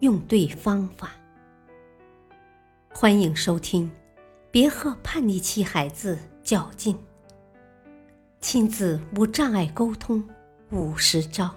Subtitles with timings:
[0.00, 1.10] 用对方法。
[2.90, 3.90] 欢迎收听，
[4.50, 6.96] 别和叛逆期孩子较劲。
[8.40, 10.28] 亲子无障碍沟通
[10.70, 11.52] 五十招。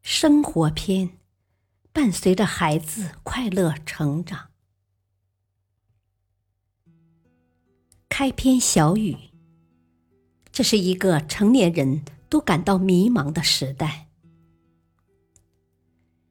[0.00, 1.18] 生活篇，
[1.92, 4.50] 伴随着孩子快乐成长。
[8.08, 9.31] 开篇小语。
[10.52, 14.08] 这是一个成年人都感到迷茫的时代。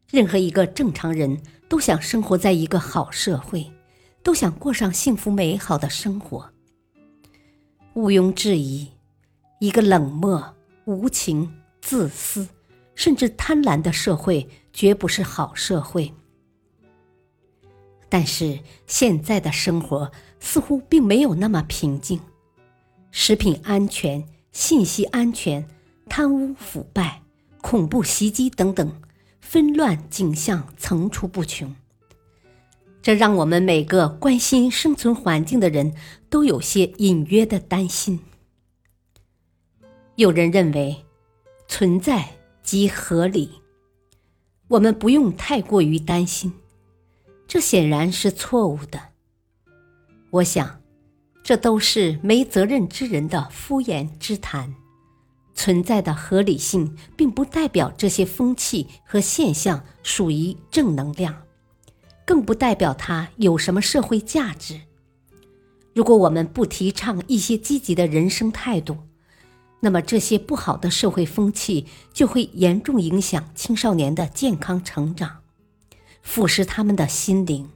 [0.09, 3.71] 任何一个正常人都想生活在一个好社会，
[4.21, 6.51] 都想过上幸福美好的生活。
[7.95, 8.89] 毋庸置疑，
[9.59, 10.55] 一个冷漠、
[10.85, 12.47] 无情、自私，
[12.93, 16.13] 甚至贪婪的社会绝不是好社会。
[18.07, 22.19] 但是现在的生活似乎并没有那么平静。
[23.11, 25.67] 食品安全、信息安全、
[26.07, 27.21] 贪污腐败、
[27.61, 29.01] 恐怖袭击等等
[29.41, 31.75] 纷乱景象层出不穷，
[33.01, 35.93] 这让我们每个关心生存环境的人
[36.29, 38.21] 都有些隐约的担心。
[40.15, 41.05] 有人认为，
[41.67, 43.61] 存在即合理，
[44.69, 46.53] 我们不用太过于担心，
[47.45, 48.99] 这显然是错误的。
[50.29, 50.80] 我想。
[51.51, 54.73] 这都是没责任之人的敷衍之谈，
[55.53, 61.41] 存在的合理性并不代表这些风气和现象属于正能量，
[62.23, 64.79] 更不代表它有什么社会价值。
[65.93, 68.95] 如果我们不提倡一些积极的人生态度，
[69.81, 75.39] 那么这些不好的社会风气就会严重影响青少年的健康成长，
[76.21, 77.69] 腐蚀他们的心灵，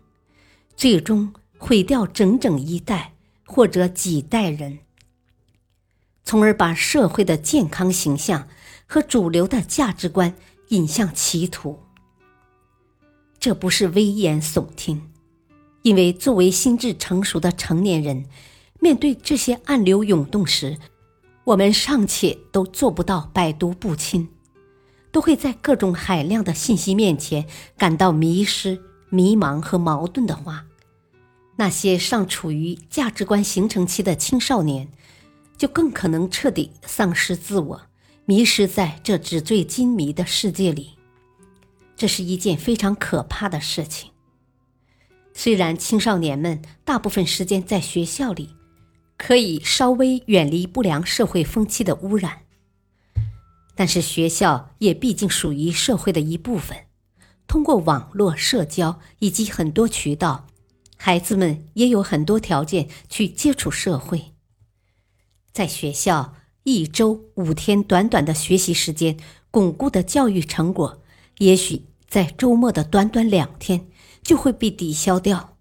[0.78, 3.15] 最终毁掉整整一代。
[3.46, 4.80] 或者几代人，
[6.24, 8.48] 从而把社会的健康形象
[8.88, 10.36] 和主流的价值观
[10.70, 11.80] 引向歧途。
[13.40, 15.12] 这不是危言耸听，
[15.84, 18.26] 因为作为心智成熟的成年人，
[18.80, 20.80] 面对这些暗流涌动时，
[21.44, 24.28] 我们尚且都做不到百毒不侵，
[25.12, 27.46] 都会在各种海量的信息面前
[27.78, 30.66] 感到迷失、迷茫和矛盾的话。
[31.58, 34.90] 那些尚处于价值观形成期的青少年，
[35.58, 37.82] 就更可能彻底丧失自我，
[38.26, 40.92] 迷失在这纸醉金迷的世界里。
[41.96, 44.12] 这是一件非常可怕的事情。
[45.34, 48.50] 虽然青少年们大部分时间在学校里，
[49.18, 52.40] 可以稍微远离不良社会风气的污染，
[53.76, 56.78] 但是学校也毕竟属于社会的一部分。
[57.48, 60.48] 通过网络社交以及很多渠道。
[61.06, 64.34] 孩子们也有很多条件去接触社会。
[65.54, 66.34] 在学校
[66.64, 69.16] 一周五天短短的学习时间，
[69.52, 71.04] 巩固的教育成果，
[71.38, 73.88] 也许在周末的短短两天
[74.24, 75.56] 就会被抵消掉，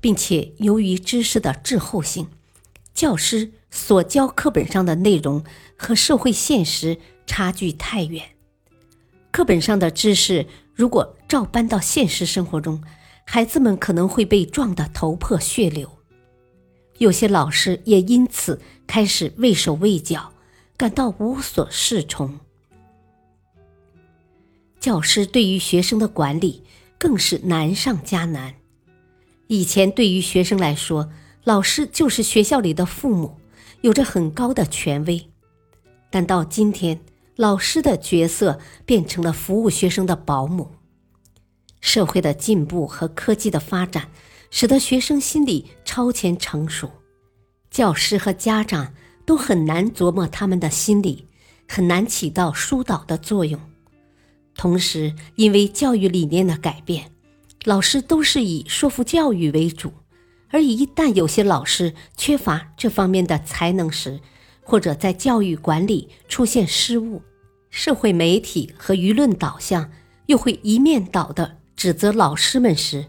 [0.00, 2.28] 并且由于知识的滞后性，
[2.94, 5.42] 教师所教课本上的内容
[5.76, 8.36] 和社会现实差距太远。
[9.32, 12.84] 课本上的知识如果照搬到现实生活中，
[13.24, 15.90] 孩子们可能会被撞得头破血流，
[16.98, 20.32] 有些老师也因此开始畏手畏脚，
[20.76, 22.38] 感到无所适从。
[24.78, 26.64] 教师对于学生的管理
[26.98, 28.54] 更是难上加难。
[29.46, 31.10] 以前对于学生来说，
[31.44, 33.36] 老师就是学校里的父母，
[33.80, 35.30] 有着很高的权威，
[36.10, 37.00] 但到今天，
[37.36, 40.72] 老师的角色变成了服务学生的保姆。
[41.82, 44.08] 社会的进步和科技的发展，
[44.50, 46.90] 使得学生心理超前成熟，
[47.70, 48.94] 教师和家长
[49.26, 51.26] 都很难琢磨他们的心理，
[51.68, 53.60] 很难起到疏导的作用。
[54.54, 57.10] 同时，因为教育理念的改变，
[57.64, 59.92] 老师都是以说服教育为主，
[60.50, 64.20] 而一旦有些老师缺乏这方面的才能时，
[64.62, 67.22] 或者在教育管理出现失误，
[67.70, 69.90] 社会媒体和舆论导向
[70.26, 71.58] 又会一面倒的。
[71.82, 73.06] 指责老师们时，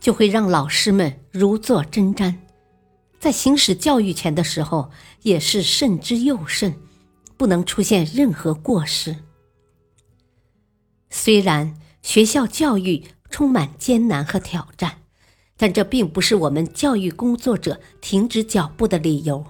[0.00, 2.34] 就会让老师们如坐针毡，
[3.18, 6.74] 在行使教育权的时候也是慎之又慎，
[7.36, 9.18] 不能出现任何过失。
[11.10, 15.00] 虽然学校教育充满艰难和挑战，
[15.58, 19.44] 但这并不是我们教育工作者停止脚步的理由。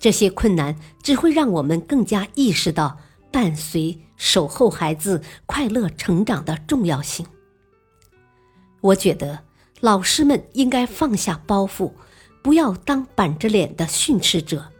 [0.00, 2.98] 这些困难只会让我们更加意识到
[3.30, 7.24] 伴随、守候孩子快乐成长的重要性。
[8.84, 9.40] 我觉得
[9.80, 11.90] 老师们应该放下包袱，
[12.42, 14.70] 不要当板着脸的训斥者，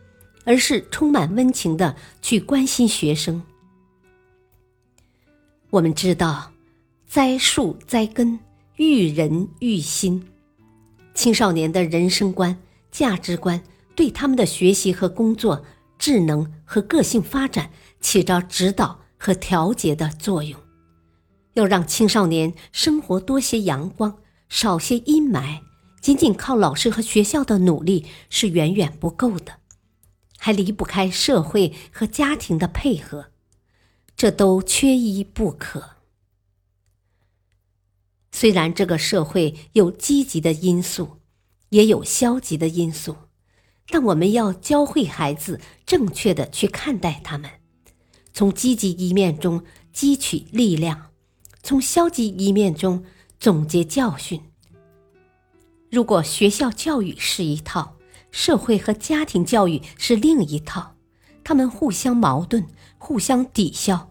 [0.44, 3.42] 而是充满温情的去关心学生。
[5.70, 6.52] 我们知道，
[7.06, 8.38] 栽树栽根，
[8.76, 10.28] 育人育心。
[11.14, 12.58] 青少年的人生观、
[12.90, 13.62] 价值观，
[13.94, 15.64] 对他们的学习和工作、
[15.98, 17.70] 智能和个性发展
[18.02, 20.60] 起着指导和调节的作用。
[21.54, 24.18] 要让青少年生活多些阳光，
[24.48, 25.60] 少些阴霾，
[26.00, 29.60] 仅仅靠老师和学校的努力是远远不够的，
[30.38, 33.30] 还离不开社会和家庭的配合。
[34.16, 35.90] 这都缺一不可。
[38.30, 41.18] 虽然这个社会有积极的因素，
[41.70, 43.16] 也有消极的因素，
[43.88, 47.50] 但我们要教会孩子正确的去看待他们，
[48.32, 51.10] 从积极一面中汲取力量，
[51.64, 53.02] 从消极一面中
[53.40, 54.38] 总结教训。
[55.90, 57.96] 如果学校教育是一套，
[58.30, 60.94] 社会和家庭教育是另一套，
[61.42, 62.64] 他们互相矛盾。
[62.98, 64.10] 互相抵消，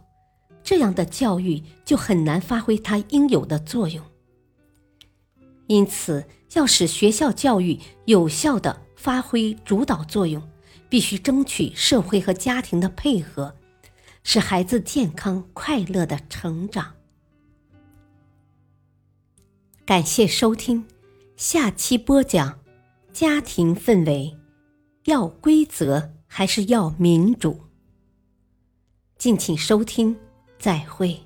[0.63, 4.05] 这样的教育就很难发挥它应有的作用。
[5.65, 10.47] 因此，要使学校教育有效的发挥主导作用，
[10.89, 13.55] 必须争取社会和家庭的配合，
[14.23, 16.93] 使孩子健康快乐的成长。
[19.85, 20.85] 感谢收听，
[21.35, 22.57] 下期播讲：
[23.11, 24.33] 家庭氛围
[25.03, 27.59] 要规则还是要民主？
[29.17, 30.15] 敬请收听，
[30.57, 31.19] 再会。